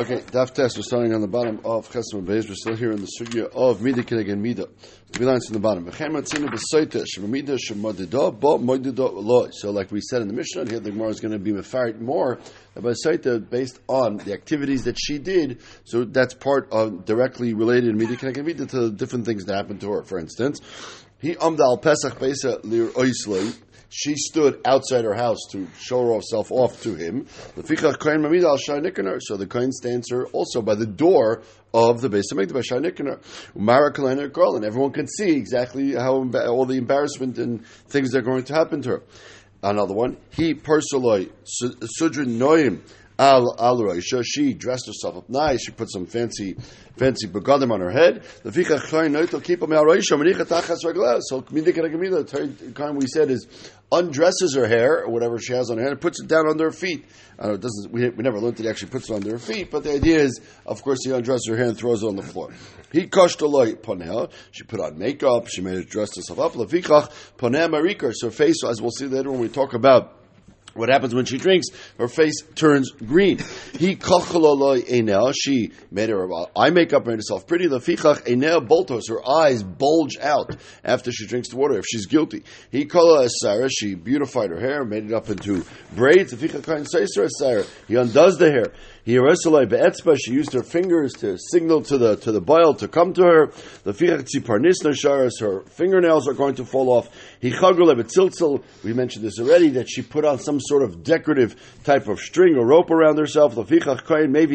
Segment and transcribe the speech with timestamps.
[0.00, 2.48] Okay, Daf Test, we're starting on the bottom of Chesed Beis.
[2.48, 4.66] We're still here in the sugya of Mida Kineg and Mida.
[5.12, 5.84] Three lines from the bottom.
[9.52, 12.00] So, like we said in the Mishnah, here the Gemara is going to be mefarit
[12.00, 12.38] more
[12.76, 15.60] about Saita based on the activities that she did.
[15.84, 19.82] So that's part of directly related Mida Kineg and Mida to different things that happened
[19.82, 20.02] to her.
[20.04, 20.62] For instance,
[21.18, 23.54] he umdal Pesach Beisa lir oisloi
[23.90, 27.26] she stood outside her house to show herself off to him.
[27.56, 31.42] So the Kohen stands her also by the door
[31.74, 36.64] of the base of Shai Umara Kalender girl, and everyone can see exactly how all
[36.66, 39.02] the embarrassment and things that are going to happen to her.
[39.62, 41.30] Another one, he personally
[42.00, 42.80] Sudrin Noim
[43.20, 44.24] al al Roisha.
[44.24, 45.64] She dressed herself up nice.
[45.64, 46.56] She put some fancy
[46.96, 48.24] fancy begadim on her head.
[48.42, 50.78] The ficha chayin noito keep al Roisha tachas.
[51.28, 53.46] So the kind we said is
[53.92, 56.64] undresses her hair or whatever she has on her head and puts it down under
[56.64, 57.04] her feet.
[57.38, 57.92] Uh, it doesn't.
[57.92, 60.20] We, we never learned that he actually puts it under her feet, but the idea
[60.20, 62.50] is, of course, he undresses her hair and throws it on the floor.
[62.90, 63.38] He koshed
[63.82, 64.32] poneh.
[64.52, 65.48] She put on makeup.
[65.48, 66.52] She made her dress herself up.
[66.52, 68.12] Lefichach poneh marikar.
[68.14, 70.19] So her face, as we'll see later when we talk about
[70.74, 71.68] what happens when she drinks?
[71.98, 73.38] Her face turns green.
[73.78, 73.98] He.
[75.34, 77.66] She made her eye makeup, made herself pretty.
[77.66, 79.08] Enel boltos.
[79.08, 81.78] Her eyes bulge out after she drinks the water.
[81.78, 83.28] If she's guilty, he kala.
[83.70, 86.32] She beautified her hair, made it up into braids.
[86.32, 88.72] He undoes the hair.
[89.04, 89.18] He
[90.16, 93.46] She used her fingers to signal to the to the boil to come to her.
[93.84, 93.94] The
[95.40, 97.08] her fingernails are going to fall off.
[97.42, 102.56] We mentioned this already that she put on some sort of decorative type of string
[102.56, 103.56] or rope around herself.
[103.56, 103.80] Maybe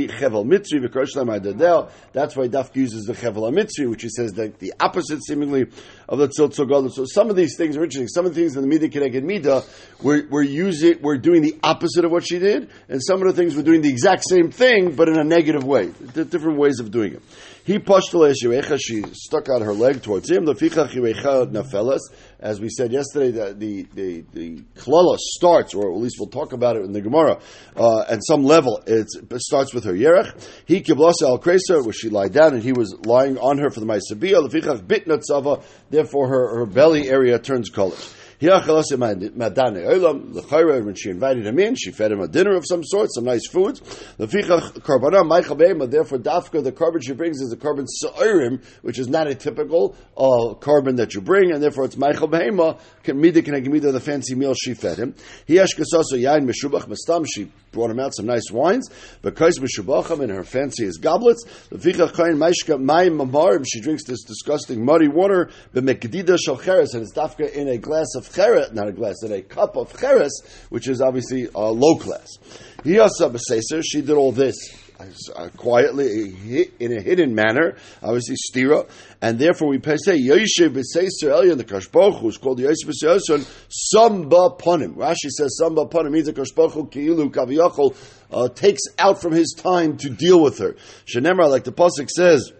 [0.07, 5.23] chevel mitzri That's why Daf uses the chevel mitzri, which he says that the opposite
[5.25, 5.65] seemingly
[6.07, 6.89] of the tziltzal gadol.
[6.91, 8.07] So some of these things are interesting.
[8.07, 9.67] Some of the things in the midah keneged midah,
[10.03, 13.33] we're, we're using, we're doing the opposite of what she did, and some of the
[13.33, 15.87] things we're doing the exact same thing, but in a negative way.
[15.87, 17.23] The different ways of doing it.
[17.65, 20.45] He pashtal she stuck out her leg towards him.
[20.45, 21.99] nafelas.
[22.45, 26.53] As we said yesterday, the the the, the klala starts, or at least we'll talk
[26.53, 27.39] about it in the Gemara,
[27.75, 28.83] uh, at some level.
[28.85, 29.07] it
[29.37, 30.31] starts with her yerech.
[30.67, 33.79] He kiblasa al kreser, where she lied down, and he was lying on her for
[33.79, 34.47] the ma'asabiyah.
[34.47, 35.07] Lefichach bit
[35.89, 38.13] Therefore, her, her belly area turns colors.
[38.39, 38.61] When
[40.95, 43.47] she invited him in, she fed him a dinner of some sort, some nice.
[43.49, 44.27] The
[45.25, 49.35] Michaema, therefore, dafka, the carbon she brings is a carbon sa'irim, which is not a
[49.35, 54.35] typical uh, carbon that you bring, and therefore it's Michael Behema, Mida can the fancy
[54.35, 55.15] meal she fed him.
[55.45, 58.89] He yain meshubach mastam, she brought him out some nice wines,
[59.21, 61.43] because meshubacham in her fanciest goblets.
[61.71, 61.91] She
[63.81, 68.24] drinks this disgusting muddy water, the Mekdida Shalcheres, and it's dafka in a glass of
[68.33, 72.29] cheret, not a glass, in a cup of cheres, which is obviously uh, low class.
[72.83, 73.33] He also
[73.81, 74.55] she did all this
[75.35, 78.87] uh, quietly in a hidden manner, obviously stira,
[79.21, 84.95] and therefore we say Yoshev b'seiser Elyon the Kashboch, who's called Yoshev b'seiser Samba Panim.
[84.95, 87.95] Rashi says Samba Panim means the Kashboch Kiilu Kaviyachol
[88.31, 90.75] uh, takes out from his time to deal with her.
[91.05, 92.53] Shenemar, like the pasuk says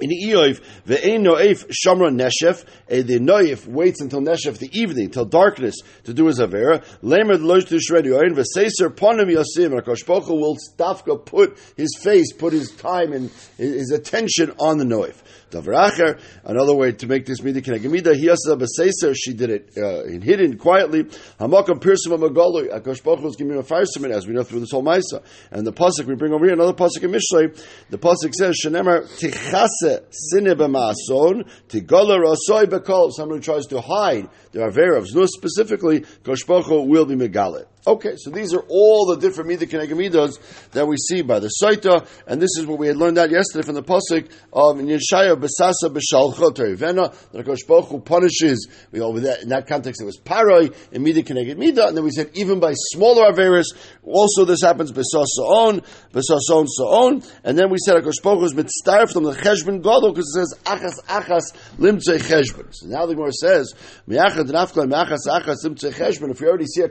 [0.00, 5.24] in Iyov, ve'ein no'ef shamra neshef, eh, the no'ef waits until neshef, the evening, till
[5.24, 6.84] darkness, to do his avera.
[7.02, 12.32] Lemer losh to shredi oin, ve'seiser ponim yosim, and Akash will stafka put his face,
[12.32, 15.22] put his time and his attention on the no'ef.
[15.56, 20.04] Davracher, another way to make this midah kenegimida, he also b'seiser, she did it uh,
[20.04, 21.04] in hidden, quietly.
[21.40, 24.82] Hamakam pirsim amagolu, Akash Baruch was giving a fire as we know through this whole
[24.82, 25.22] Maisa.
[25.50, 27.56] And the pasuk we bring over here, another pasuk in Mishlei,
[27.90, 34.28] the pasuk says, Shenemar tichase sine b'ma'ason, tigola rasoy bekol, someone who tries to hide
[34.52, 37.66] the of Znus specifically, Kosh will be megalit.
[37.86, 40.40] Okay, so these are all the different midah kenegamidas
[40.72, 43.64] that we see by the Saita, and this is what we had learned out yesterday
[43.64, 47.14] from the pasuk of Yeshaya Besasa Beshalcha Terivena.
[47.30, 47.62] That Kosh
[48.04, 48.66] punishes.
[48.90, 52.02] We over that in that context it was paroi in midah keneged midah, and then
[52.02, 53.66] we said even by smaller averis,
[54.02, 55.80] also this happens Besasa on
[56.12, 60.12] Besasa on and then we said Kosh Baruch Hu is mitzdarf from the Cheshbon Gadol
[60.12, 62.66] because it says Achas Achas Limtzei Cheshbon.
[62.72, 63.72] So now the Gemara says
[64.08, 66.32] Miachad Nafkal Achas Achas Limtzei Cheshbon.
[66.32, 66.88] If you already see a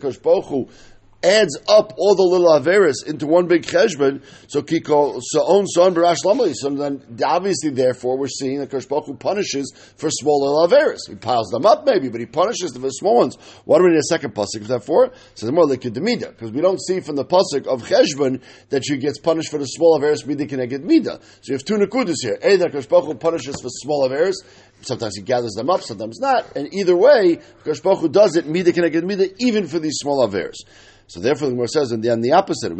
[1.25, 4.23] adds up all the little averis into one big cheshbon.
[4.47, 6.53] So kiko saon son barash lamali.
[6.55, 10.99] So then obviously, therefore, we're seeing that Kosh punishes for smaller averis.
[11.09, 13.35] He piles them up maybe, but he punishes the small ones.
[13.65, 15.11] What do we need a second pasuk of that for?
[15.33, 18.85] So the more like demida because we don't see from the pasuk of cheshbon that
[18.85, 21.19] she gets punished for the small averis mida get mida.
[21.41, 22.37] So you have two nakudas here.
[22.41, 24.35] A that Kosh punishes for small averis.
[24.81, 26.55] Sometimes he gathers them up, sometimes not.
[26.55, 30.57] And either way, Kosh does it mida get mida even for these small averis.
[31.07, 32.71] So therefore, the Gemara says, and then the opposite.
[32.71, 32.75] So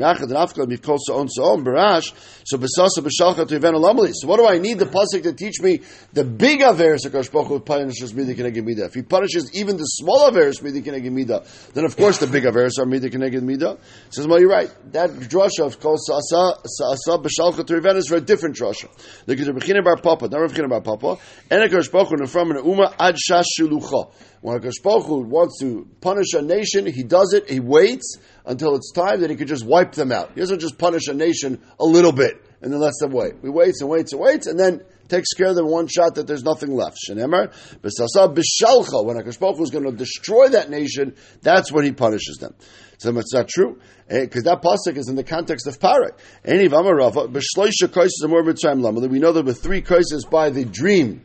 [4.14, 5.82] So what do I need the pasuk to teach me
[6.12, 8.88] the big averis Hakadosh Baruch Hu punishes midah keneged midah?
[8.88, 12.46] If he punishes even the small averis midah keneged midah, then of course the big
[12.46, 13.78] averis are midah keneged midah.
[14.10, 14.72] Says, well, you're right.
[14.92, 18.86] That drasha of kol sa'asa sa'asa b'shalcha tereven is for a different drasha.
[19.30, 21.20] At Rebbeinu bar Papa, not Rebbeinu bar Papa.
[21.52, 24.12] And Hakadosh Baruch Hu from an umma ad shash shulucha.
[24.42, 27.50] When Hakadosh Baruch Hu wants to punish a nation, he does it.
[27.50, 28.15] He waits
[28.46, 30.32] until it's time that he could just wipe them out.
[30.34, 33.36] He doesn't just punish a nation a little bit and then lets them wait.
[33.42, 36.26] We waits and waits and waits, and then takes care of them one shot that
[36.26, 36.98] there's nothing left.
[37.08, 41.92] Shenemer, b'sasa b'shalcha, when HaKadosh Baruch is going to destroy that nation, that's when he
[41.92, 42.56] punishes them.
[42.98, 46.18] So it's not true, because eh, that pasuk is in the context of Parak.
[46.44, 49.10] Any v'amarava, b'shloisha kaises more mitzrayim.
[49.10, 51.24] We know there were three kaises by the dream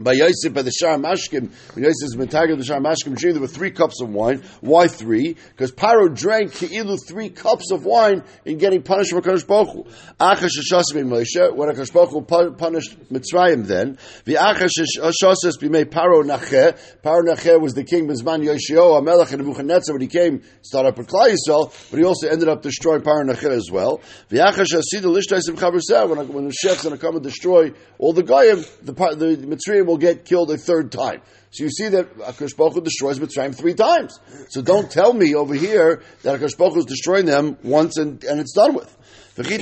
[0.00, 3.46] by Yosef by the Shar Mashkim, when Yosef is Metager the Shar Mashkim there were
[3.46, 4.42] three cups of wine.
[4.60, 5.34] Why three?
[5.34, 9.86] Because Paro drank Ke'ilu three cups of wine in getting punished for Kadosh Baruch.
[10.18, 10.48] Achash
[10.94, 17.60] Moshe, when Kadosh Baruch punished Mitzrayim then, the Achash Shashasim Bimei Paro Nacheh, Paro Nacheh
[17.60, 21.36] was the king Mizman Yoshio, Amelech and Nebuchadnezzar when he came, started up with Klai
[21.90, 24.00] but he also ended up destroying Paro Nacheh as well.
[24.30, 28.14] The Achash Asida Lishtaisim Chabrusah, when, when the chef's going to come and destroy all
[28.14, 31.20] the Goyim, the, the Mitzrayim will get killed a third time.
[31.50, 34.18] So you see that Akash Baruch destroys Mitzrayim three times.
[34.50, 38.40] So don't tell me over here that Akash Baruch is destroying them once and, and
[38.40, 38.96] it's done with.
[39.36, 39.54] Maybe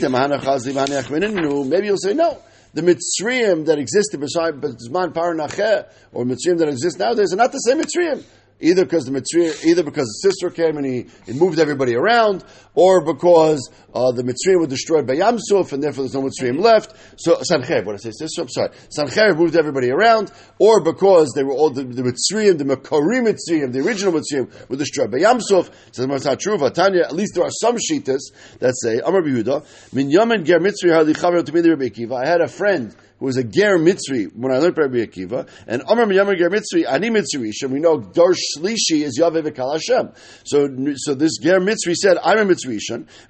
[1.86, 2.42] you'll say no.
[2.74, 7.58] The Mitzrayim that existed beside Zman Paranacheh or Mitzrayim that exists nowadays are not the
[7.58, 8.22] same Mitzrayim
[8.60, 12.44] either because the Mitzrayim, either because the sister came and he, he moved everybody around,
[12.74, 16.94] or because uh, the Mitzrayim were destroyed by Yamsuf and therefore there's no Mitzrayim left.
[17.16, 18.10] So Sanchev, what I say?
[18.12, 18.70] Sister, I'm sorry.
[18.90, 23.72] Sanchev moved everybody around, or because they were all the, the Mitzrayim, the Makari Mitzrayim,
[23.72, 25.70] the original Mitzrayim were destroyed by Yamsuf.
[25.92, 26.56] So that's not true.
[26.58, 28.20] Vatanya, at least there are some shitas
[28.58, 29.64] that say Amar Yehuda,
[29.94, 33.78] Min Yamen Ger Mitzri Hali Chaver Rebbe I had a friend who was a Ger
[33.78, 37.80] Mitzri when I learned Rabbi Akiva, and Amar Miyamar Ger Mitzri, Ani Mitzri, and we
[37.80, 40.12] know Dar Shlishi is Yahweh V'Kal Hashem.
[40.44, 42.78] So, so this Ger Mitzri said, I'm a Mitzri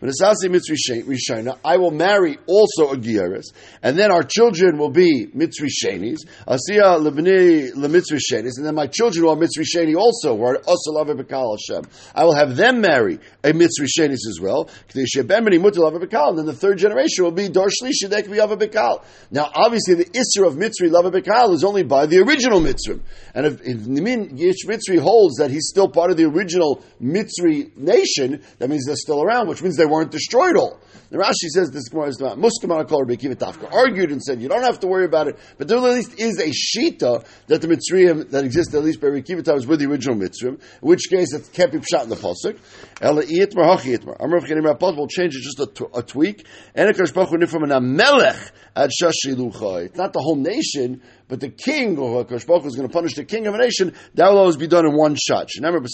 [0.01, 3.45] when Asasi Mitzri Rishona, I will marry also a Gieris,
[3.83, 8.87] and then our children will be Mitzri Shenis, Asiya Lebni Lemitzri Shenis, and then my
[8.87, 11.91] children will Mitzri Sheni also, who are Yahweh V'Kal Hashem.
[12.15, 17.25] I will have them marry a Mitzri Shenis as well, and then the third generation
[17.25, 18.57] will be Dar Shlishi, they can be Yahweh
[19.31, 23.01] Now, obviously, the Isra of Mitzri, Lava Bekal, is only by the original Mitzri.
[23.35, 27.77] And if, if Nimin Yish Mitzri holds that he's still part of the original Mitzri
[27.77, 30.38] nation, that means they're still around, which means they weren't destroyed
[31.11, 34.63] The Rashi says this Gemara is about Muskim Kol Tafka argued and said you don't
[34.63, 38.31] have to worry about it, but there at least is a shita that the Mitzrayim
[38.31, 41.49] that exists at least by Rekiva was with the original Mitzrayim, in which case it
[41.55, 42.59] can't be shot in the pasuk.
[43.01, 44.19] Ela Iitmar Hachi Itmar.
[44.19, 46.45] Amrav Chenim will change it just a, t- a tweak.
[46.75, 49.87] And Akash Baruch from an Amelech at Shashiluchai.
[49.87, 53.25] It's not the whole nation, but the king, Akash Baruch is going to punish the
[53.25, 53.95] king of a nation.
[54.15, 55.49] That will always be done in one shot.
[55.57, 55.87] And therefore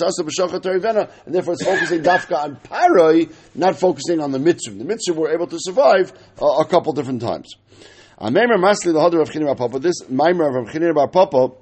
[1.52, 4.76] it's focusing Dafka on Paroi, not focusing on the Mitzvah.
[4.76, 7.54] The Mitzvah were able to survive uh, a couple different times.
[8.20, 11.54] Maimer Masli, the Hadar of Chinim Papa, this Maimer of Chinim Papa,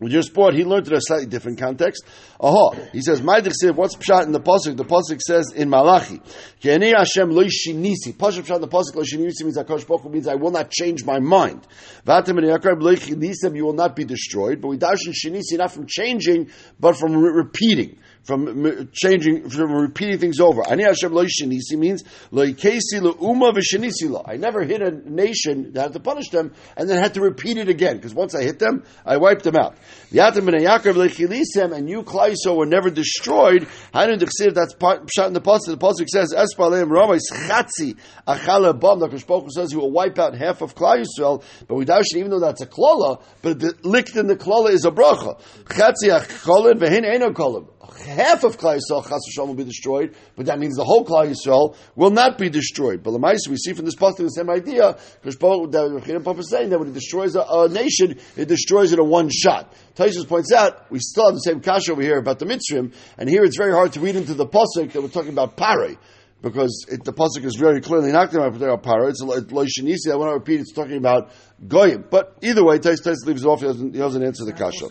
[0.00, 2.04] with your sport, he learned it in a slightly different context.
[2.40, 4.76] Aha, he says, "My said, what's pshat in the pasuk?
[4.76, 6.20] The pasuk says in Malachi,
[6.60, 10.26] "Ke'ani Hashem lo shinisi." Pasuk pshat in the pasuk lo shinisi means Hakadosh Baruch means
[10.26, 11.64] I will not change my mind.
[12.04, 14.60] V'atem and Yaakov lo you will not be destroyed.
[14.60, 16.50] But we darshan shinisi not from changing,
[16.80, 20.62] but from re- repeating from changing, from repeating things over.
[20.68, 24.24] Ani Hashem lo shenisi means lo ikesi lo uma v'shenisi lo.
[24.26, 27.58] I never hit a nation that had to punish them and then had to repeat
[27.58, 29.76] it again because once I hit them, I wiped them out.
[30.10, 33.68] Yatim ben Yaakov lechilisem and you Klaiso were never destroyed.
[33.92, 34.74] Hainu dechsiv that's
[35.14, 35.66] shot in the pasuk.
[35.66, 39.00] The pasuk says espaleim ramais chatzi achala bam.
[39.00, 42.30] The Kishpoku says he will wipe out half of Klai Yisrael, but we darshan even
[42.30, 45.38] though that's a klala, but the licked in the klala is a bracha.
[45.64, 47.68] Chatzi achalin vehin eno kolim
[48.06, 51.32] half of Klai Yisrael Chas V'Shalom will be destroyed, but that means the whole Klai
[51.32, 53.02] Yisrael will not be destroyed.
[53.02, 56.78] But Lamaisa, we see from this pasuk the same idea, because Papa is saying that
[56.78, 59.72] when it destroys a, a, nation, it destroys it in one shot.
[59.94, 63.28] Taisus points out, we still have the same kasha over here about the Mitzrim, and
[63.28, 65.96] here it's very hard to read into the pasuk that we're talking about Pare
[66.42, 69.08] because it, the pasuk is very clearly not talking about para.
[69.08, 70.12] It's loishinisi.
[70.12, 70.60] I want to repeat.
[70.60, 71.30] It's talking about
[71.66, 72.04] goyim.
[72.10, 73.60] But either way, Tais Tais leaves off.
[73.60, 74.88] He doesn't, he doesn't answer the kasha.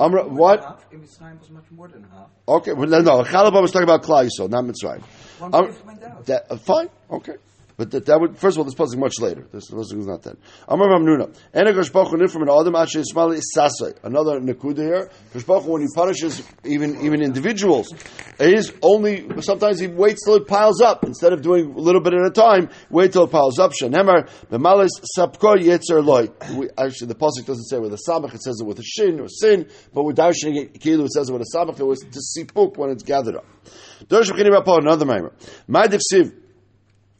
[0.00, 0.82] Amra, what?
[2.48, 3.22] Okay, well, no, no.
[3.24, 5.02] Chalabah was talking about Klai, so not Mitzrayim.
[5.40, 5.74] Um,
[6.24, 7.34] that, uh, fine, okay.
[7.76, 9.46] But that, that would, first of all, this pasuk much later.
[9.52, 10.38] This pasuk is not that.
[10.66, 11.36] Amar Mamnuna.
[11.54, 14.02] Enegosh Baruch from an Adam Asher Ismail Isasai.
[14.02, 15.10] Another Nakuda here.
[15.34, 17.92] Kosh when he punishes even, even individuals,
[18.38, 21.04] it is only, sometimes he waits till it piles up.
[21.04, 23.72] Instead of doing a little bit at a time, wait till it piles up.
[23.72, 23.90] Yetzer
[26.04, 26.28] Loi.
[26.78, 29.28] Actually, the pasuk doesn't say with a samach, it says it with a shin or
[29.28, 32.90] sin, but with darshan it says it with a samach, it was to sipuk when
[32.90, 33.44] it's gathered up.
[34.10, 35.32] Another mimer.
[35.66, 36.45] My Siv.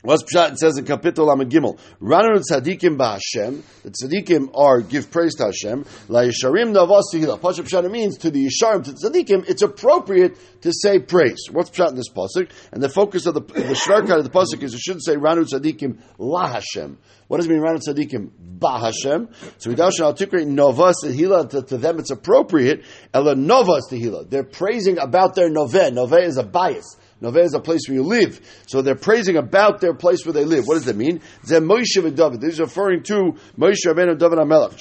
[0.07, 0.53] What's Pshat?
[0.53, 5.47] It says in Kapitel Amid Gimel, Ranun Tzadikim Ba'Hashem, the Tzadikim are give praise to
[5.47, 7.41] Hashem, La Yisharim Navas Tehillah.
[7.41, 11.49] Pasha Pshat means to the Yisharim, to Tzadikim, it's appropriate to say praise.
[11.51, 12.53] What's Pshat in this Pasuk?
[12.71, 15.49] And the focus of the, the Shvarkat of the Pasuk is you shouldn't say Ranun
[15.53, 16.99] Tzadikim La Hashem.
[17.27, 19.29] What does it mean Ranun Tzadikim Ba Hashem?
[19.59, 23.89] So Midash al Tikri Novas Tehillah, to, them it's appropriate, Ela Novas.
[23.91, 25.91] They're praising about their Noveh.
[25.91, 26.97] Noveh is a bias.
[27.23, 28.41] Noveh is a place where you live.
[28.67, 30.67] So they're praising about their place where they live.
[30.67, 31.21] What does that mean?
[31.45, 32.41] Zeh Moshe David.
[32.43, 34.77] This is referring to Moshe Rabbeinu David HaMelech.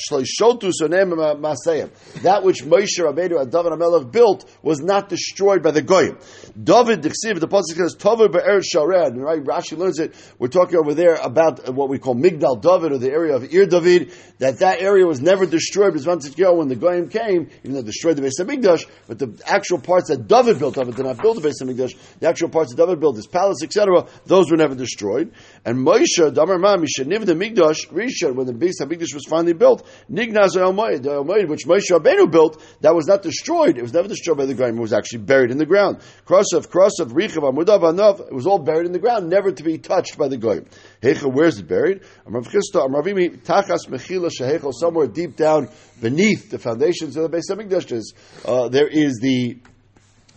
[2.23, 6.17] That which Moshe Rabbeinu David HaMelech built was not destroyed by the Goyim.
[6.61, 9.15] David Dixiv, the Pasuk says, Tover Be'er Shared.
[9.15, 9.41] Right?
[9.41, 10.13] Rashi learns it.
[10.37, 13.65] We're talking over there about what we call Migdal David, or the area of Ir
[13.65, 18.21] David, that that area was never destroyed when the Goyim came, even though destroyed the
[18.21, 21.47] Beis HaMikdash, but the actual parts that David built of it did not build the
[21.47, 25.31] Beis HaMikdash the actual parts that David built, his palace, etc., those were never destroyed.
[25.63, 29.87] And Moshe, Damar Ma, Mishaniv the Migdash, Rishon, when the Beis HaMikdash was finally built,
[30.11, 33.77] Nignaz El the El which Moshe Rabbeinu built, that was not destroyed.
[33.77, 34.77] It was never destroyed by the ground.
[34.77, 35.99] It was actually buried in the ground.
[36.25, 39.77] Krosov, Krosov, Richav, Amudav, Anav, it was all buried in the ground, never to be
[39.77, 40.65] touched by the Goyim.
[41.03, 42.01] Hecha, where's it buried?
[42.25, 45.69] Amrav Chisda, Amravimi, Tachas Mechila Shehechel, somewhere deep down
[46.01, 48.13] beneath the foundations of the Beis HaMikdash,
[48.45, 49.59] uh, there is the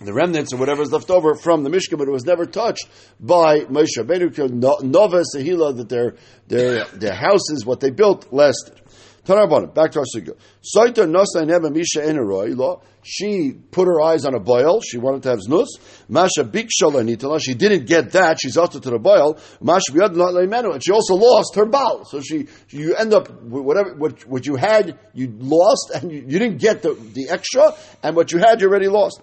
[0.00, 2.88] the remnants or whatever is left over from the Mishkan, but it was never touched
[3.18, 4.82] by Moshe Rabbeinu.
[4.82, 6.14] Nova Sehila, that their,
[6.46, 8.80] their, their houses, what they built, lasted.
[9.26, 10.36] Back to our sugya.
[10.62, 12.80] Soita nosa neba misha eneroi lo.
[13.10, 14.82] She put her eyes on a boil.
[14.82, 15.68] She wanted to have znus.
[16.10, 17.40] Masha bikshala nitala.
[17.42, 18.38] She didn't get that.
[18.38, 19.38] She's after to the boil.
[19.62, 20.34] Masha biyad not.
[20.34, 22.02] And she also lost her bow.
[22.04, 26.38] So she, you end up whatever what, what you had, you lost, and you, you
[26.38, 29.22] didn't get the, the extra, and what you had, you already lost.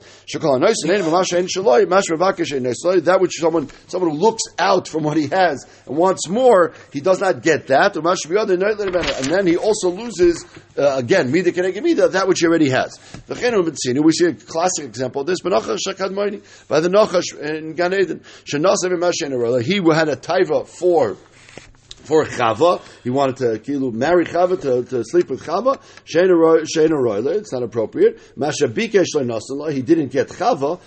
[3.06, 7.01] That which someone someone who looks out from what he has and wants more, he
[7.01, 7.96] does not get that.
[7.96, 10.44] And then he also loses
[10.75, 13.00] uh, again mida that which he already has.
[13.86, 15.41] We see a classic example of this.
[15.41, 21.17] By the Nachash in Gan Eden, he had a taiva for
[22.05, 22.81] for Chava.
[23.03, 25.81] He wanted to kilu, marry Chava to, to sleep with Chava.
[26.05, 28.19] Shena Royle, it's not appropriate.
[28.38, 30.79] Masha Bikesh he didn't get Chava.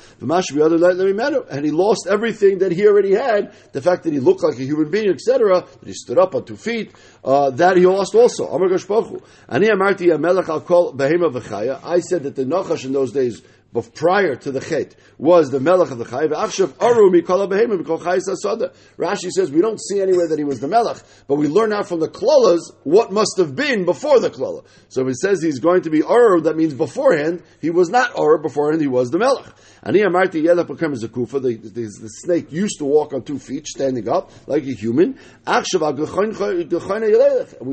[1.50, 3.52] And he lost everything that he already had.
[3.72, 6.44] The fact that he looked like a human being, etc., that he stood up on
[6.44, 6.92] two feet,
[7.24, 8.46] uh, that he lost also.
[8.48, 9.22] Amar Gashpochu.
[9.48, 11.80] Ani Amarti Amelech Al Kol Behema V'chaya.
[11.82, 15.60] I said that the Nachash in those days but prior to the chet was the
[15.60, 16.30] melech of the chayiv.
[16.30, 18.72] Achshav aru mikol mikol chayis.
[18.96, 21.86] Rashi says we don't see anywhere that he was the melech, but we learn out
[21.86, 24.64] from the klolas what must have been before the klola.
[24.88, 28.40] So it says he's going to be aru, that means beforehand he was not aru.
[28.40, 29.52] Beforehand he was the melech.
[29.88, 31.40] Ani amarti yelach becomes a kufa.
[31.40, 35.18] The, the, the, snake used to walk on two feet, standing up like a human.
[35.46, 35.74] And we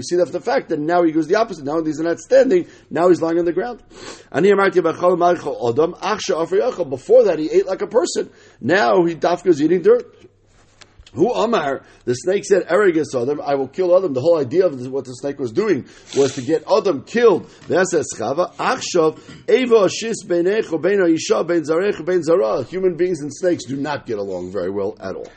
[0.01, 1.65] see that the fact that now he goes the opposite.
[1.65, 2.67] Now he's not standing.
[2.89, 3.83] Now he's lying on the ground.
[4.31, 4.81] Ani amarti
[6.89, 8.29] before that, he ate like a person.
[8.61, 10.05] Now he dafka is eating dirt.
[11.15, 14.13] Who Amar, the snake said, Eregas Adam, I will kill Adam.
[14.13, 17.49] The whole idea of what the snake was doing was to get Adam killed.
[22.69, 25.27] Human beings and snakes do not get along very well at all.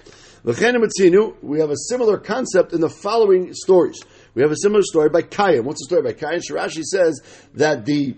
[0.45, 4.01] We have a similar concept in the following stories.
[4.35, 5.65] We have a similar story by Kayan.
[5.65, 6.41] What's the story by Kayan?
[6.41, 7.21] Shirashi says
[7.55, 8.17] that the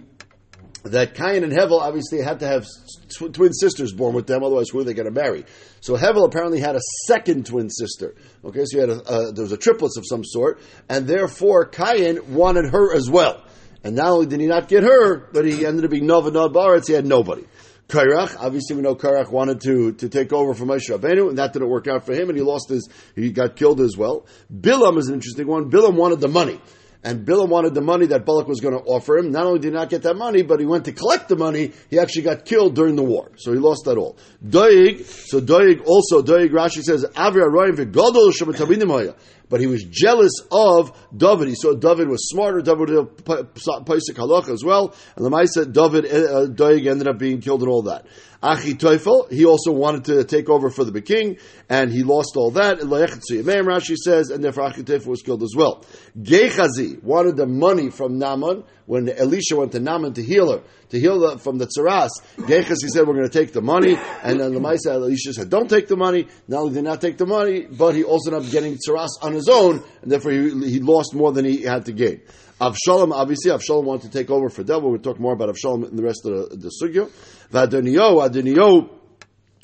[0.84, 2.66] that Cain and Hevel obviously had to have
[3.08, 5.44] tw- twin sisters born with them, otherwise who are they going to marry?
[5.80, 8.14] So Hevel apparently had a second twin sister.
[8.44, 12.34] Okay, so he had a, there was a triplets of some sort, and therefore Cain
[12.34, 13.44] wanted her as well.
[13.82, 16.86] And not only did he not get her, but he ended up being Nova Baritz,
[16.86, 17.44] he had nobody.
[17.88, 21.52] Kairach, obviously we know Kairach wanted to, to take over from Moshe Rabbeinu, and that
[21.52, 24.26] didn't work out for him, and he lost his, he got killed as well.
[24.54, 25.70] Bilam is an interesting one.
[25.70, 26.60] Bilam wanted the money
[27.02, 29.30] and Bilam wanted the money that Balak was going to offer him.
[29.30, 31.72] Not only did he not get that money, but he went to collect the money.
[31.88, 34.18] He actually got killed during the war, so he lost that all.
[34.46, 39.14] Doig, so Doig also Doig Rashi says Avri Aroyim v'Gadol
[39.50, 41.48] but he was jealous of David.
[41.48, 42.62] He saw David was smarter.
[42.62, 47.40] David did Paisik Halach as well, and the Maisa David uh, Doig ended up being
[47.40, 48.06] killed and all that.
[48.42, 51.36] Achi Teufel, he also wanted to take over for the king,
[51.68, 52.78] and he lost all that.
[52.78, 55.84] Rashi says, and therefore Achi Teufel was killed as well.
[56.20, 60.98] Gehazi wanted the money from Naaman when Elisha went to Naaman to heal her, to
[60.98, 62.08] heal her from the tsaras.
[62.46, 65.68] Gehazi said, we're going to take the money, and then the Maisa Elisha said, don't
[65.68, 66.26] take the money.
[66.48, 69.34] Not only did not take the money, but he also ended up getting tsaras on
[69.34, 72.22] his own, and therefore he, he lost more than he had to gain.
[72.60, 74.90] Avshalom, obviously, Avshalom wanted to take over for devil.
[74.90, 77.10] We'll talk more about Avshalom in the rest of the, the sugya.
[77.50, 78.90] Vadonio, Adonio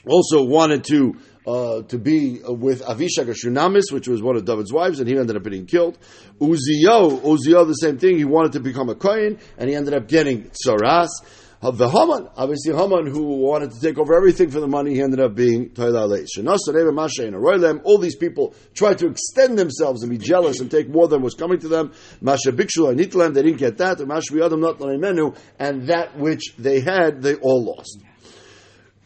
[0.06, 4.98] also wanted to uh, to be with Avishag Shunamis, which was one of David's wives,
[4.98, 5.96] and he ended up being killed.
[6.40, 8.16] Uzio, Uzio, the same thing.
[8.16, 11.08] He wanted to become a kohen, and he ended up getting tsaras
[11.60, 15.20] the Haman, obviously Haman, who wanted to take over everything for the money, he ended
[15.20, 16.26] up being Toilale.
[17.84, 21.34] All these people tried to extend themselves and be jealous and take more than was
[21.34, 21.92] coming to them.
[22.20, 23.98] Masha Bikshu Nitlam, they didn't get that.
[23.98, 28.00] Mashviadam not menu, and that which they had, they all lost.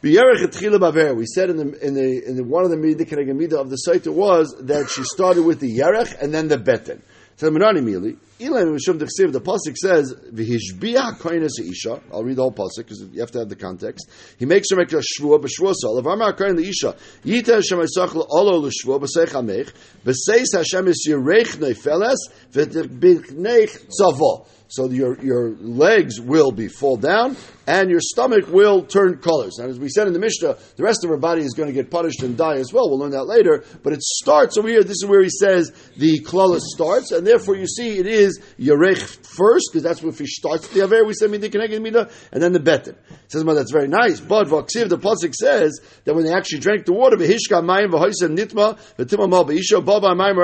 [0.03, 4.07] We said in the in the in the, one of the midah of the site
[4.07, 7.03] was that she started with the yerech and then the beten.
[7.41, 12.01] The Pasuk says, V'hishbiah koines isha.
[12.13, 14.11] I'll read the whole Pasuk because you have to have the context.
[14.39, 16.03] He makes her make a shvua, b'shvua sol.
[16.03, 16.95] V'amar koin isha,
[17.25, 19.73] Yita Hashem Yisach l'olo l'shvua, b'seich hamech,
[20.05, 22.19] b'seis Hashem is yirech neifeles,
[22.53, 24.47] v'tibichnech tzavo.
[24.71, 27.37] So your, your legs will be fall down
[27.67, 29.59] and your stomach will turn colors.
[29.59, 31.73] And as we said in the Mishnah, the rest of our body is going to
[31.73, 32.89] get punished and die as well.
[32.89, 33.65] We'll learn that later.
[33.83, 34.83] But it starts over here.
[34.83, 37.11] This is where he says the klala starts.
[37.11, 41.05] And therefore you see it is Yarech first, because that's where he starts the Aver.
[41.05, 42.95] We said Midah and then the Betin.
[43.09, 44.21] He says, well, that's very nice.
[44.21, 48.37] But Vaksiv, the Pasuk says that when they actually drank the water, V'hishka Mayim V'hoisem
[48.37, 50.37] Nitma, V'tima Mal B'isha, Baba Mayim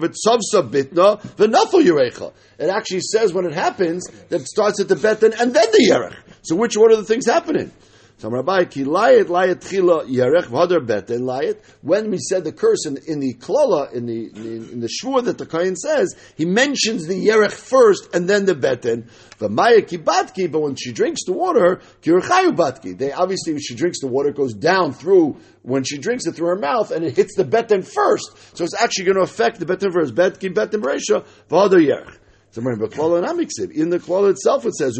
[0.00, 2.32] V'tzavsa Bitna, V'nafel Yerecha.
[2.58, 6.16] It actually says when it happens that starts at the Betin and then the Yerech.
[6.42, 7.72] So which one of the things happening?
[8.20, 11.60] So Rabbi, ki layet layet chila yerech v'hader beten layet.
[11.82, 15.24] When we said the curse in, in the klala in the in, in the shvur
[15.26, 19.08] that the kohen says, he mentions the yerech first and then the beten.
[19.38, 22.98] V'maya ki batki, but when she drinks the water, kirchayu batki.
[22.98, 26.32] They obviously when she drinks the water, it goes down through when she drinks it
[26.32, 28.56] through her mouth and it hits the beten first.
[28.56, 30.16] So it's actually going to affect the beten first.
[30.16, 32.16] Betki beten b'reisha v'hader yerech.
[32.58, 34.96] In the klala itself it says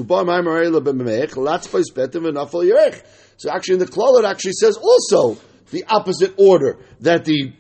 [3.37, 5.41] So actually in the klala it actually says also
[5.71, 7.53] the opposite order that the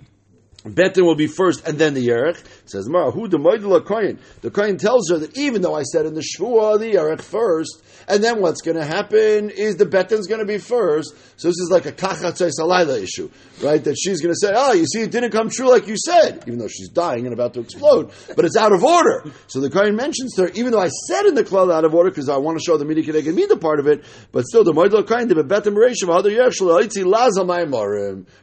[0.64, 2.42] Betin will be first and then the Yerech.
[2.66, 3.38] Says Mara, who the
[3.86, 4.18] Kohen?
[4.40, 7.82] The Kohen tells her that even though I said in the Shvua the Yerech first,
[8.08, 11.14] and then what's going to happen is the Betin's going to be first.
[11.36, 13.30] So this is like a Kachatzai Salayla issue,
[13.62, 13.82] right?
[13.82, 16.42] That she's going to say, oh, you see, it didn't come true like you said,
[16.46, 19.30] even though she's dying and about to explode, but it's out of order.
[19.46, 21.94] So the Kohen mentions to her, even though I said in the Klal out of
[21.94, 24.44] order because I want to show the Midi Kedeg me the part of it, but
[24.44, 26.58] still the Moedel Kohen, the Betin Bereshav, other Yerech,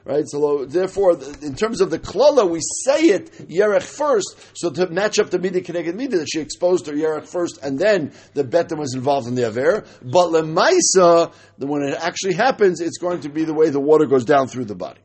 [0.06, 0.24] right?
[0.28, 5.20] So therefore, in terms of the klala, we say it yerech first, so to match
[5.20, 8.78] up the midah connected midah that she exposed her yerech first, and then the betam
[8.78, 9.86] was involved in the aver.
[10.02, 14.26] But lemaisa, when it actually happens, it's going to be the way the water goes
[14.26, 15.00] down through the body.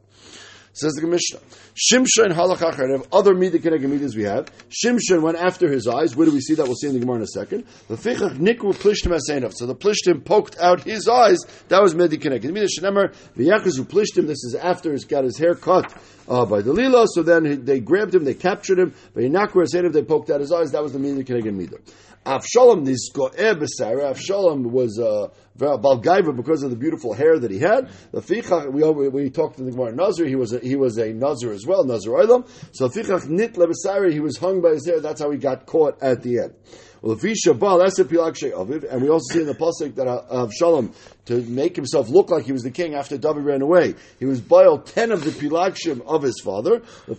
[0.72, 1.40] Says the Mishnah.
[1.74, 4.50] Shimshon and halachach other midah midas we have.
[4.68, 6.16] Shimshon went after his eyes.
[6.16, 6.66] Where do we see that?
[6.66, 7.64] We'll see in the Gemara in a second.
[7.88, 9.54] The fichach nikru plishtim asenov.
[9.54, 11.38] So the plishtim poked out his eyes.
[11.68, 12.78] That was midah keneged midas.
[12.78, 14.26] Shenemer v'yachazu plishtim.
[14.26, 15.92] This is after he's got his hair cut
[16.28, 17.06] uh, by Delilah.
[17.08, 18.94] So then they grabbed him, they captured him.
[19.14, 19.92] V'yinakru asenov.
[19.92, 20.72] They poked out his eyes.
[20.72, 21.80] That was the midah keneged midah.
[22.26, 27.58] Avshalom, this go'eh b'sara, Avshalom was uh, Balgaiva because of the beautiful hair that he
[27.58, 27.88] had.
[28.12, 31.14] The fichach, we, we talked in the Gemara Nazir, he was a, he was a
[31.14, 32.48] Nazir as Nazir Olam.
[32.72, 35.00] So fichach nit lebesari, he was hung by his hair.
[35.00, 36.54] That's how he got caught at the end.
[37.02, 40.94] Aviv, and we also see in the pasuk that uh, Avshalom
[41.26, 43.94] to make himself look like he was the king after David ran away.
[44.18, 46.82] He was boiled ten of the Pilagshim of his father.
[47.06, 47.18] When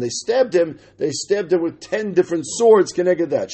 [0.00, 2.92] they stabbed him, they stabbed him with ten different swords.
[2.92, 3.52] That.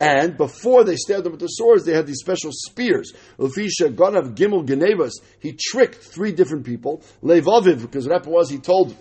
[0.00, 3.12] And before they stabbed him with the swords, they had these special spears.
[3.38, 5.12] Lefisha Ganav Gimel Genevas.
[5.38, 7.02] He tricked three different people.
[7.22, 8.96] Levaviv, because what happened was he told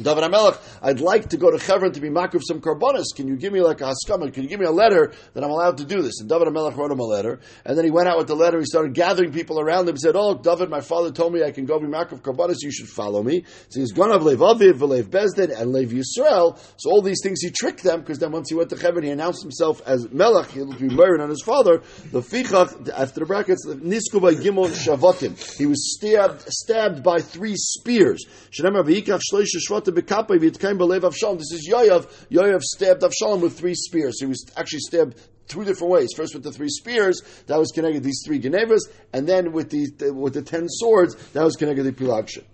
[0.00, 3.06] David Amelech, I'd like to go to Hebron to be makuf some karbonis.
[3.14, 4.32] Can you give me like a haskama?
[4.32, 6.20] Can you give me a letter that I'm allowed to do this?
[6.20, 8.58] And David Amelech wrote him a letter, and then he went out with the letter.
[8.58, 9.94] He started gathering people around him.
[9.94, 12.56] He said, "Oh, David, my father told me I can go be makuf karbonis.
[12.60, 16.58] You should follow me." So he's gone of lev aviv, v'lev bezdin, and lev Yisrael.
[16.76, 19.10] So all these things he tricked them because then once he went to Hebron, he
[19.10, 20.50] announced himself as Melech.
[20.50, 21.82] He'll be married on his father.
[22.12, 25.36] The fichach after the brackets nisku by gimel shavatim.
[25.56, 28.24] He was stabbed stabbed by three spears.
[29.84, 32.10] This is Yoav.
[32.30, 34.20] Yoav stabbed Avshalom with three spears.
[34.20, 36.08] He was actually stabbed two different ways.
[36.14, 40.12] First with the three spears, that was connected these three Genevas, and then with the,
[40.12, 42.44] with the ten swords, that was connected the Pilagshin.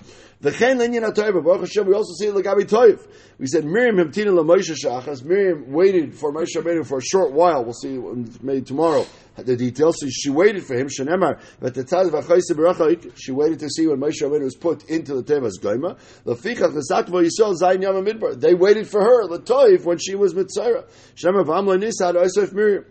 [0.45, 3.01] We also see Lagabi Toiv.
[3.39, 5.25] We said Miriam Himtina LaMoshe Shachas.
[5.25, 7.65] Miriam waited for Moshe Rabbeinu for a short while.
[7.65, 7.99] We'll see
[8.43, 9.97] maybe tomorrow the details.
[10.01, 10.89] So she waited for him.
[10.89, 15.15] Shenemar, but the Taz V'Chayse She waited to see when Moshe Rabbeinu was put into
[15.15, 15.99] the Tevas Goima.
[16.27, 18.39] Lefichach L'Satvo Yisrael Zayin Yom Midbar.
[18.39, 20.85] They waited for her Latoiv when she was Mitzayra.
[21.17, 22.85] Shenemar V'Amla Nisad Osef Miriam.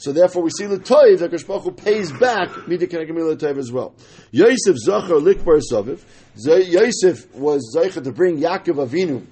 [0.00, 3.94] So therefore, we see the toiv that Kosh pays back midikanagami toiv as well.
[4.30, 5.60] Yosef zachar likbar.
[6.36, 9.26] Yosef was zeicha to bring Yaakov Avinu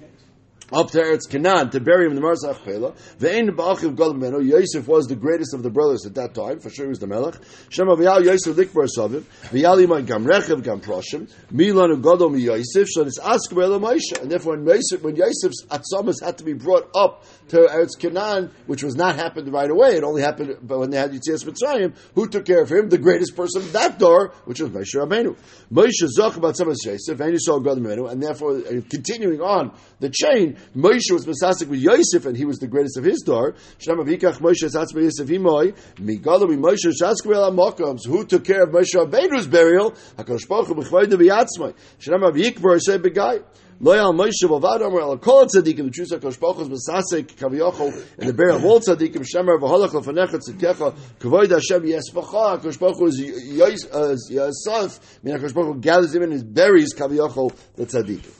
[0.71, 2.93] up to Eretz Canaan to bury him in the Marzach Pela.
[3.19, 4.39] Ve'ein ba'achiv golim meno.
[4.39, 6.59] Yosef was the greatest of the brothers at that time.
[6.59, 7.35] For sure, he was the melech.
[7.69, 9.23] Shema v'yal Yosef likbar savim.
[9.49, 11.29] V'yal imay gam rechev gam proshim.
[11.51, 12.87] Milan ugodol mi Yosef.
[12.95, 14.21] It's ask Moshe.
[14.21, 18.51] And therefore, when Yosef, when Yosef's atzamas had to be brought up to Eretz Canaan,
[18.67, 21.95] which was not happened right away, it only happened when they had Yitzias Mitzrayim.
[22.15, 22.89] Who took care of him?
[22.89, 25.35] The greatest person of that door, which was Moshe Rabbeinu.
[25.71, 29.71] Moshe zoch about some of Yosef, and he saw godim meno, and therefore, continuing on
[29.99, 33.55] the chain, Moshe was Masasik with Yosef, and he was the greatest of his door.
[33.77, 38.93] Shem Avikach Moshe Satz Yosef Imoy, Migalu Moshe Shaskvel Amokoms, who took care of Moshe
[38.93, 41.73] Rabbeinu's burial, HaKadosh Baruch Hu B'chvayda B'yatzmai.
[41.97, 43.43] Shem Avik Bar Begai.
[43.81, 45.85] Loyal Moshe Bavad Amar El Kol Tzadikim.
[45.85, 49.25] The truth Hu Masasik Kaviyachol and the burial of all Tzadikim.
[49.25, 52.59] Shemer V'Holach Lefanecha Tzidkecha Kavoid Hashem Yesfacha.
[52.59, 54.97] Hakadosh Baruch is Yasaf.
[54.97, 58.33] Uh, mean Hakadosh gathers him and his buries Kaviyachol the Tzadikim.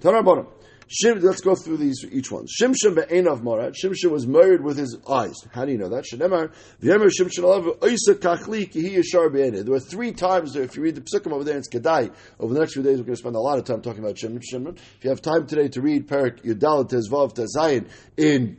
[0.00, 0.55] Tanarbonim.
[0.88, 2.46] Shim, let's go through these each one.
[2.46, 3.74] Shimshon be'enav marad.
[3.74, 5.34] Shimshon was married with his eyes.
[5.52, 6.04] How do you know that?
[6.04, 9.64] Shenemar v'yemer Shimshon alav oisa kachli ki hi yashar be'ened.
[9.64, 10.62] There were three times there.
[10.62, 12.14] If you read the psukim over there, it's kedai.
[12.38, 14.14] Over the next few days, we're going to spend a lot of time talking about
[14.14, 14.76] Shimshon.
[14.76, 18.58] If you have time today to read Parak Yudalat Tezvav Tezayin in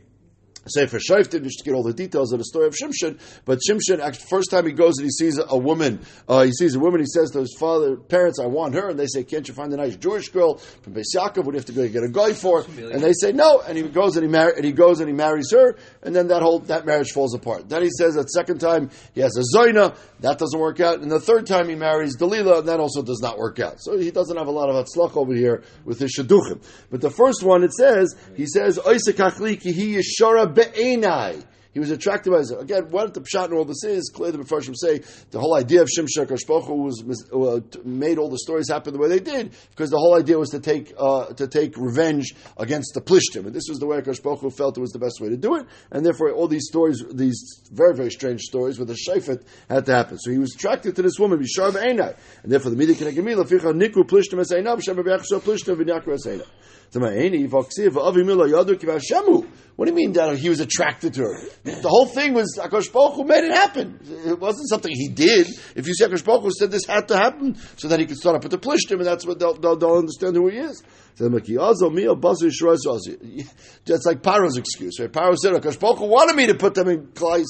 [0.68, 3.20] Sefer just to get all the details of the story of Shimshon.
[3.44, 6.74] But Shimshon, actually, first time he goes and he sees a woman, uh, he sees
[6.74, 8.90] a woman, he says to his father, parents, I want her.
[8.90, 11.44] And they say, can't you find a nice Jewish girl from Beis Yaakov?
[11.44, 12.64] What do you have to go get a guy for?
[12.64, 13.60] And they say, no.
[13.60, 15.76] And he goes and he, mar- and he goes and he marries her.
[16.02, 17.68] And then that whole, that marriage falls apart.
[17.68, 19.96] Then he says that second time he has a Zoina.
[20.20, 21.00] That doesn't work out.
[21.00, 23.76] And the third time he marries Delilah, and that also does not work out.
[23.80, 26.62] So he doesn't have a lot of hatzlach over here with his shaduchim.
[26.90, 31.44] But the first one, it says, he says, Oisekachli ki hi yeshara be'enai.
[31.74, 32.50] He was attracted by it.
[32.58, 35.82] Again, what the pshat and all this is, clearly the Mepharshim say, the whole idea
[35.82, 39.90] of Shimshon Kashpochu was uh, made all the stories happen the way they did, because
[39.90, 43.46] the whole idea was to take uh, to take revenge against the Plishtim.
[43.46, 45.66] And this was the way Kashpochu felt it was the best way to do it,
[45.92, 47.38] and therefore all these stories, these
[47.70, 50.18] very, very strange stories with the Shafet had to happen.
[50.18, 52.16] So he was attracted to this woman, Bishar Be'enai.
[52.42, 56.46] And therefore the Midah Kenegimila, Ficha Nikru Plishtim Esainab, Shem Be'echso Plishtim V'nyakra Esainab.
[59.76, 61.40] What do you mean that he was attracted to her?
[61.64, 64.00] The whole thing was Akash Baruch made it happen.
[64.26, 65.46] It wasn't something he did.
[65.76, 68.36] If you see Akash Baruch said this had to happen so that he could start
[68.36, 70.82] up with the plishtim, and that's what they'll, they'll, they'll understand who he is.
[71.18, 71.32] That's
[74.06, 75.00] like Paro's excuse.
[75.00, 75.10] Right?
[75.10, 77.44] Paro said, Akash Baruch wanted me to put them in Klai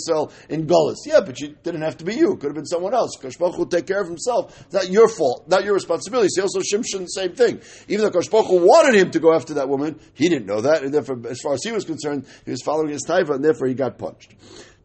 [0.48, 0.96] in Gullus.
[1.06, 2.32] Yeah, but you didn't have to be you.
[2.32, 3.16] It could have been someone else.
[3.18, 4.58] Akash will take care of himself.
[4.62, 6.28] It's not your fault, not your responsibility.
[6.28, 7.60] See, also Shimshon, same thing.
[7.88, 10.92] Even though Akash wanted him to go after that woman, he didn't know that, and
[10.92, 13.74] therefore, as far as he was concerned, he was following his taiva, and therefore he
[13.74, 14.34] got punched.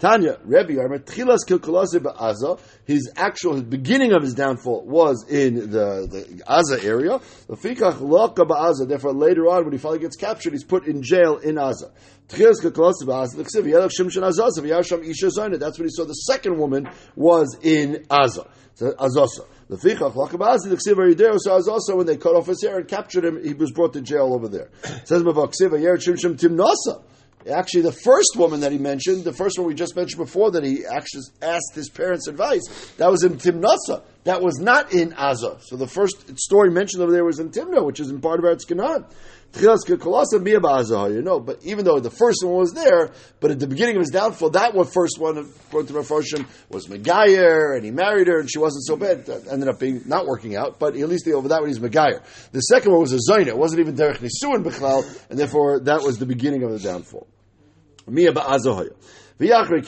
[0.03, 5.55] Tanya, Rebbe Armer, Tchilas Kilkulase Ba'aza, his actual, his beginning of his downfall was in
[5.71, 7.21] the, the Aza area.
[7.47, 11.03] The Fikach Loka Ba'aza, therefore later on, when he finally gets captured, he's put in
[11.03, 11.89] jail in Aza.
[12.27, 15.57] Tchilas Kilkulase Ba'aza, Ksiv, Yelach Shimshon Azaz, Yasham Isha Zayna.
[15.57, 18.45] That's when he saw the second woman was in Aza.
[18.73, 19.45] So, Azasa.
[19.69, 22.89] The Fichach Lakabazi, the Ksiva Yideo, so also when they cut off his hair and
[22.89, 24.69] captured him, he was brought to jail over there.
[25.05, 27.01] Says about Ksiva Yer Shimshon Timnasa.
[27.51, 30.63] Actually, the first woman that he mentioned, the first one we just mentioned before, that
[30.63, 32.62] he actually asked his parents' advice,
[32.97, 34.03] that was in Timnasa.
[34.23, 35.62] That was not in Aza.
[35.63, 38.45] So the first story mentioned over there was in Timna, which is in part of
[38.45, 39.06] Eretz Canaan.
[39.56, 43.99] You know, but even though the first one was there, but at the beginning of
[43.99, 48.39] his downfall, that one first one, according to Rafoshim, was Megayer, and he married her,
[48.39, 49.27] and she wasn't so bad.
[49.27, 52.23] That ended up being not working out, but at least over that one he's Megayer.
[52.51, 53.47] The second one was a Zaina.
[53.47, 57.27] It wasn't even Derech Nisuin Bechlal, and therefore that was the beginning of the downfall.
[58.07, 58.31] Mia
[59.39, 59.82] Now we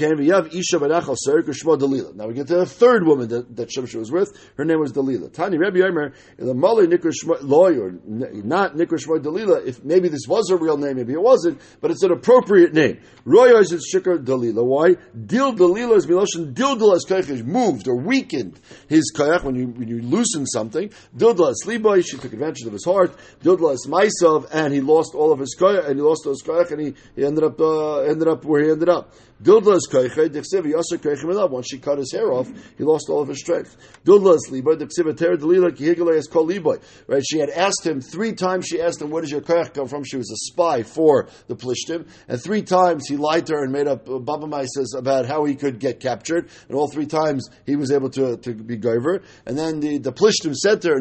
[2.33, 4.35] get to the third woman that, that Shimshon was with.
[4.57, 5.31] Her name was Dalila.
[5.31, 6.87] Tani Rebbe Yomer, the Mali
[7.41, 9.65] lawyer, not Nikrishmoy Dalila.
[9.65, 12.99] If maybe this was a real name, maybe it wasn't, but it's an appropriate name.
[13.23, 14.63] Roy is Shikar Dalila.
[14.65, 14.95] Why?
[15.25, 16.53] Dil Dalila is Miloshin.
[16.53, 20.89] Dildal is moved or weakened his Kayach when you when you loosen something.
[21.15, 22.03] Dildal is Liboy.
[22.05, 23.15] She took advantage of his heart.
[23.43, 26.71] Dildal is Maisav, and he lost all of his Kayach, and he lost those Kayach,
[26.71, 29.13] and he, he ended up uh, ended up where he ended up.
[29.43, 31.49] Dudla is koichet, dechsiv yosser koichem elav.
[31.49, 33.75] Once she cut his hair off, he lost all of his strength.
[34.05, 36.81] Dudla is liboy, dechsiv ter delila kihigale is kol liboy.
[37.07, 37.21] Right?
[37.29, 38.65] She had asked him three times.
[38.65, 41.55] She asked him, "Where does your koich come from?" She was a spy for the
[41.55, 45.25] plishtim, and three times he lied to her and made up uh, Baba says about
[45.25, 48.77] how he could get captured, and all three times he was able to to be
[48.77, 49.21] gover.
[49.45, 50.99] And then the the plishtim said to her.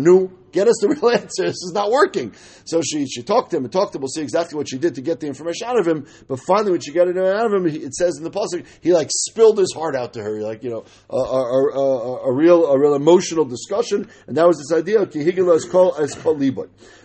[0.54, 1.42] Get us the real answer.
[1.42, 2.32] This is not working.
[2.64, 4.02] So she, she talked to him and talked to him.
[4.02, 6.06] We'll see exactly what she did to get the information out of him.
[6.28, 8.94] But finally, when she got it out of him, it says in the pasuk, he
[8.94, 10.40] like spilled his heart out to her.
[10.40, 11.42] Like you know, a, a,
[11.74, 15.04] a, a real a real emotional discussion, and that was this idea.
[15.04, 16.36] Kihigila is called as kol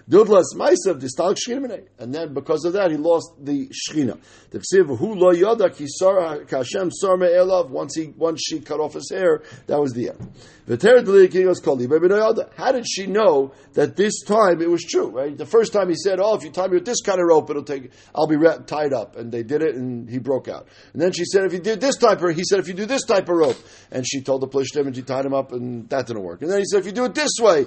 [0.10, 4.20] Dudlas Maisav distalk Shechina And then because of that, he lost the Shechina.
[4.50, 8.80] The Ksiv, who lo yodak, he saw Hashem sarme elav, once he, once she cut
[8.80, 10.34] off his hair, that was the end.
[10.70, 15.36] How did she know that this time it was true, right?
[15.36, 17.50] The first time he said, oh, if you tie me with this kind of rope,
[17.50, 19.16] it'll take, I'll be tied up.
[19.16, 20.68] And they did it and he broke out.
[20.94, 22.86] And then she said, if you do this type of, he said, if you do
[22.86, 23.58] this type of rope.
[23.90, 26.44] And she told the plishtim and she tied him up and that didn't work.
[26.44, 27.66] And then he said, if you do it this way,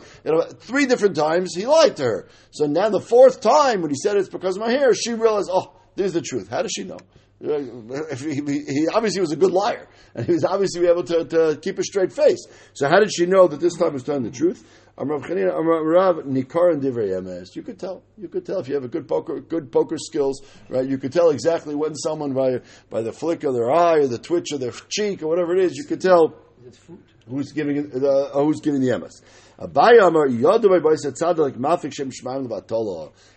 [0.60, 2.28] three different times, he lied to her.
[2.50, 5.48] So now the fourth time when he said it's because of my hair, she realized,
[5.50, 6.48] oh, there's the truth.
[6.48, 6.98] How does she know?
[7.42, 8.34] He,
[8.68, 11.82] he, obviously was a good liar, and he was obviously able to, to keep a
[11.82, 12.46] straight face.
[12.72, 14.64] So how did she know that this time was telling the truth?
[17.56, 18.02] You could tell.
[18.16, 20.86] You could tell if you have a good poker, good poker skills, right?
[20.86, 24.18] You could tell exactly when someone by by the flick of their eye or the
[24.18, 25.76] twitch of their cheek or whatever it is.
[25.76, 26.36] You could tell
[27.26, 29.22] who's giving the uh, who's giving the emes.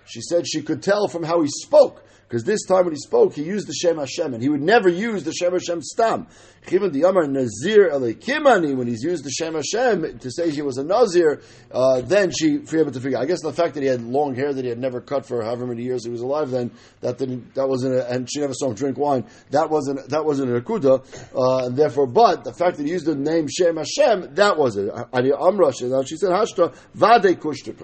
[0.05, 3.33] She said she could tell from how he spoke because this time when he spoke,
[3.33, 6.27] he used the Shem Hashem, and he would never use the Shem Hashem stam.
[6.71, 10.79] Even the Yamar Nazir Kimani, when he's used the Shem Hashem to say he was
[10.79, 13.19] a Nazir, uh, then she be able to figure.
[13.19, 15.43] I guess the fact that he had long hair that he had never cut for
[15.43, 18.53] however many years he was alive, then that didn't, that wasn't, a, and she never
[18.55, 19.25] saw him drink wine.
[19.51, 23.05] That wasn't that wasn't a kuda, uh, and therefore, but the fact that he used
[23.05, 24.91] the name Shem Hashem, that was it.
[25.13, 27.75] Ani Amra, she said Hashta Vade Kushta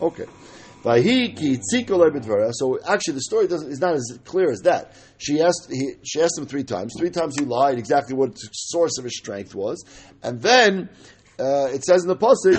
[0.00, 0.26] Okay.
[2.52, 4.94] So actually, the story doesn't is not as clear as that.
[5.18, 6.94] She asked he, she asked him three times.
[6.98, 9.84] Three times he lied exactly what the source of his strength was,
[10.22, 10.88] and then
[11.38, 12.56] uh, it says in the pasuk,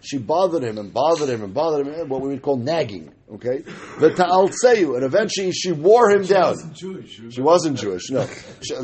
[0.00, 3.12] she bothered him and bothered him and bothered him, what we would call nagging.
[3.32, 3.64] Okay,
[3.98, 4.48] the ta'al
[4.94, 6.52] and eventually she wore him she down.
[6.52, 7.20] Wasn't Jewish.
[7.30, 8.10] She wasn't Jewish.
[8.10, 8.24] No,
[8.62, 8.74] she,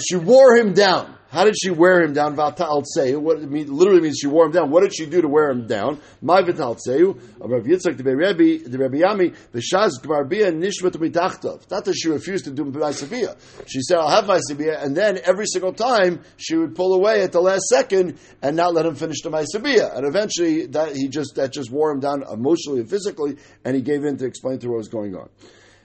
[0.00, 1.16] she wore him down.
[1.32, 2.36] How did she wear him down?
[2.36, 3.18] Vata'al tseu.
[3.18, 4.70] What it mean, literally means she wore him down.
[4.70, 5.98] What did she do to wear him down?
[6.20, 7.18] My v'tal tseu.
[7.38, 11.70] Rav Yitzchak the Rebbe the Rebbe Yami v'shaz gmarbia nishmat mitachtav.
[11.70, 13.34] Not that she refused to do my sabia.
[13.66, 17.22] She said, "I'll have my sabia," and then every single time she would pull away
[17.22, 19.96] at the last second and not let him finish the my sabia.
[19.96, 23.80] And eventually, that he just that just wore him down emotionally and physically, and he
[23.80, 25.30] gave in to explain to her what was going on.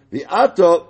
[0.10, 0.89] The ato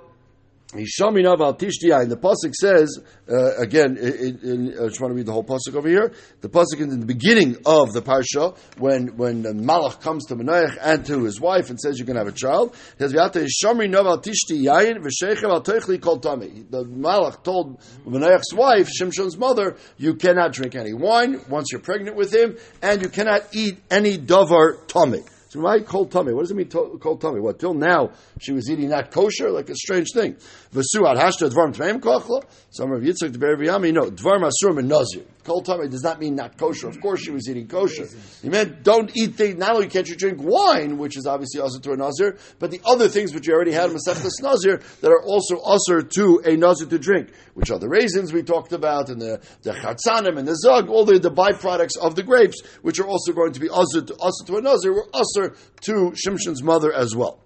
[0.73, 2.99] Hishamina al Tishtiya, and the pasuk says
[3.30, 3.95] uh, again.
[3.95, 6.12] In, in, I just want to read the whole pasuk over here.
[6.41, 10.77] The pasuk in the beginning of the parsha, when when the Malach comes to Manoach
[10.82, 13.47] and to his wife and says, "You're going to have a child," he says, "V'yata
[13.47, 19.38] Hishamri al Tishti Yayin v'Sheichem al Toichli Kol Tami." The Malach told Manoach's wife, Shimshon's
[19.38, 23.77] mother, "You cannot drink any wine once you're pregnant with him, and you cannot eat
[23.89, 26.33] any davar tummy." So why cold tummy?
[26.33, 27.39] What does it mean to, cold tummy?
[27.39, 30.36] What till now she was eating not kosher, like a strange thing.
[30.73, 32.43] V'suat hashta dvarm tmeim kochla.
[32.69, 35.23] Some of Yitzchak the Beriviyami, no dvarm asurim and nazir.
[35.47, 36.89] Cold tummy does not mean not kosher.
[36.89, 38.05] Of course she was eating kosher.
[38.41, 39.57] He meant don't eat things.
[39.57, 42.81] Not only can't you drink wine, which is obviously also to a nazir, but the
[42.83, 46.88] other things which you already had masechtas nazir that are also usher to a nazir
[46.88, 50.55] to drink, which are the raisins we talked about and the the chatzanim and the
[50.55, 54.01] zug, all the, the byproducts of the grapes, which are also going to be usher
[54.01, 57.39] to, usher to a nazir, were usher to Shimshon's mother as well.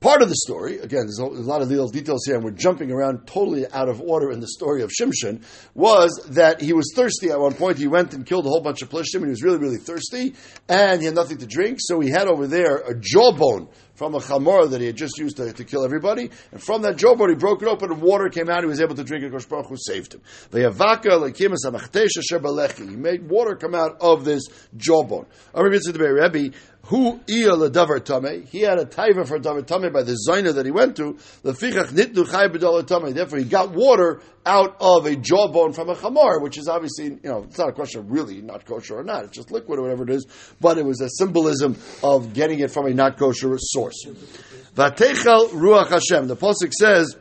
[0.00, 2.90] Part of the story, again, there's a, lot of little details here, and we're jumping
[2.90, 5.42] around totally out of order in the story of Shimshon,
[5.74, 7.78] was that he was thirsty at one point.
[7.78, 10.34] He went and killed a whole bunch of plishtim, and he was really, really thirsty,
[10.68, 14.18] and he had nothing to drink, so he had over there a jawbone from a
[14.18, 16.30] chamor that he had just used to, to, kill everybody.
[16.52, 18.60] And from that jawbone, he broke it open and water came out.
[18.60, 19.32] He was able to drink it.
[19.32, 20.20] Kosh Baruch saved him.
[22.88, 25.26] He made water come out of this jawbone.
[26.88, 28.46] Who iya ledavar tame?
[28.46, 31.18] He had a taiva for davar tame by the zayna that he went to.
[31.42, 33.12] The fichach nitnu chay tame.
[33.12, 37.20] Therefore, he got water out of a jawbone from a chamar, which is obviously you
[37.24, 39.24] know it's not a question of really not kosher or not.
[39.24, 40.26] It's just liquid or whatever it is.
[40.60, 43.85] But it was a symbolism of getting it from a not kosher source.
[44.74, 46.28] Vatechal ruach Hashem.
[46.28, 47.16] The pasuk says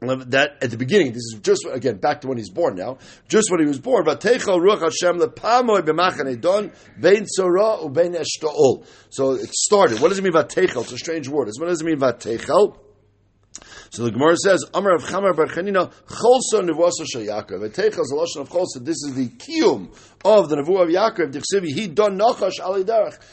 [0.00, 3.50] that at the beginning, this is just again back to when he's born now, just
[3.50, 4.04] when he was born.
[4.04, 8.86] But Teichel Ruach Hashem lepamoy b'machane don bein tzora ubein eshtaol.
[9.10, 10.00] So it started.
[10.00, 10.82] What does it mean about Teichel?
[10.82, 11.48] It's a strange word.
[11.58, 12.78] What does it mean about Teichel?
[13.90, 17.72] So the Gemara says, Amar of Chamar Bar Chanina, Cholso Nevuasa Shal Yaakov.
[17.72, 18.84] Takes us a lotion of Cholso.
[18.84, 19.90] This is the kiyum
[20.24, 21.32] of the Nevu of Yaakov.
[21.32, 22.84] Dichsivi, he don nachash ali.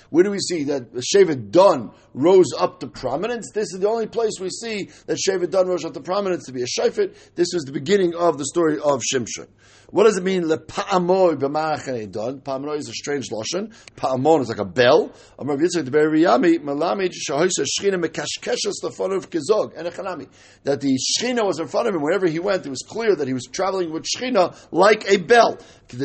[0.09, 3.51] Where do we see that Shevet Don rose up to prominence?
[3.53, 6.53] This is the only place we see that Shevet Don rose up to prominence to
[6.53, 7.15] be a Shefet.
[7.35, 9.47] This was the beginning of the story of Shimshon.
[9.91, 10.47] What does it mean?
[10.47, 12.41] Le pa'amoy b'ma'achanei don.
[12.41, 13.71] Pa'amoy is a strange lashon.
[13.95, 15.13] Pa'amon is like a bell.
[15.37, 20.27] Amar Yitzchak Deber Yami Malamid Shahoisa Shchina Mekashkeshas the front of Kizog and Echanami.
[20.63, 22.65] That the Shchina was in front of him whenever he went.
[22.65, 25.59] It was clear that he was traveling with Shchina like a bell.
[25.87, 25.97] By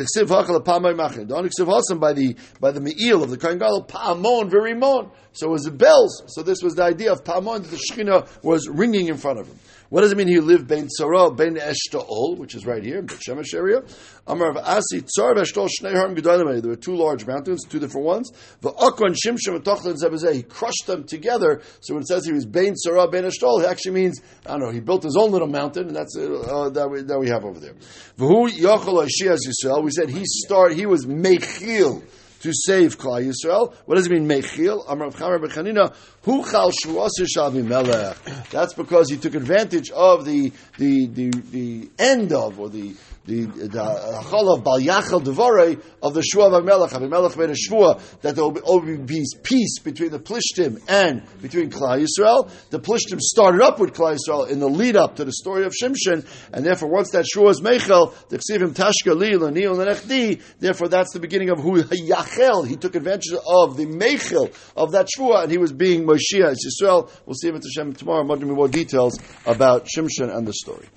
[2.13, 5.11] the by the me'il of the Kohen Gadol, Pa'amon verimon.
[5.33, 6.23] So it was the bells.
[6.27, 9.57] So this was the idea of that the Shechina was ringing in front of him.
[9.91, 13.07] What does it mean he lived Bein Tzara, Bein Eshtaol, which is right here in
[13.07, 13.81] the Shemesh area?
[14.25, 16.61] Amar of Asi, Tzar Eshtaol, Shnei Harim Gedolim.
[16.61, 18.31] There were two large mountains, two different ones.
[18.61, 20.33] V'akon Shimshon V'tochlan Zebazeh.
[20.33, 21.61] He crushed them together.
[21.81, 24.61] So when it says he was Bein Tzara, Bein Eshtaol, it actually means, I don't
[24.61, 27.43] know, he built his own little mountain, and that's uh, that, we, that we have
[27.43, 27.73] over there.
[28.17, 29.83] V'hu Yochel Ashias Yisrael.
[29.83, 32.01] We said he start, he was Mechil
[32.41, 33.73] to save Klal Yisrael.
[33.85, 34.83] What does it mean, Mechil?
[34.87, 41.29] Amar Chamer Bechanina, Hu Chal Shuasir That's because he took advantage of the, the, the,
[41.29, 46.23] the end of, or the, the the uh, Chol of Bal Yachal Devorei of the
[46.23, 46.93] Shua of Abimelech.
[46.93, 52.03] Abimelech made a Shua that there will be peace between the Plishtim and between Klal
[52.03, 52.49] Yisrael.
[52.69, 55.73] The Plishtim started up with Klal Yisrael in the lead up to the story of
[55.73, 60.87] Shimshon, and therefore once that Shua is Mechel, the Ksivim Tashka Li Lanil Nenechdi, therefore
[60.87, 62.67] that's the beginning of Hu Yachel.
[62.67, 67.11] He took advantage of the Mechel of that Shua, and he was being Moshiach Yisrael.
[67.25, 68.23] We'll see if it's Hashem tomorrow.
[68.23, 70.87] Much more details about Shimshon and the story.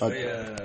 [0.00, 0.56] Okay.